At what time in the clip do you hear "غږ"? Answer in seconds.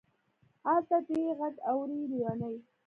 1.39-1.55